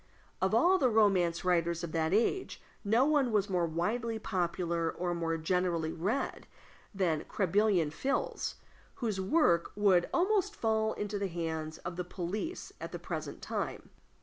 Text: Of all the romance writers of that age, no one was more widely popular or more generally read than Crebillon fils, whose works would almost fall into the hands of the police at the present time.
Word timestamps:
Of 0.41 0.55
all 0.55 0.79
the 0.79 0.89
romance 0.89 1.45
writers 1.45 1.83
of 1.83 1.91
that 1.91 2.11
age, 2.11 2.59
no 2.83 3.05
one 3.05 3.31
was 3.31 3.51
more 3.51 3.67
widely 3.67 4.17
popular 4.17 4.89
or 4.91 5.13
more 5.13 5.37
generally 5.37 5.91
read 5.93 6.47
than 6.91 7.23
Crebillon 7.25 7.91
fils, 7.91 8.55
whose 8.95 9.21
works 9.21 9.69
would 9.75 10.09
almost 10.11 10.55
fall 10.55 10.93
into 10.93 11.19
the 11.19 11.27
hands 11.27 11.77
of 11.85 11.97
the 11.97 12.03
police 12.03 12.73
at 12.81 12.91
the 12.91 12.97
present 12.97 13.43
time. 13.43 13.91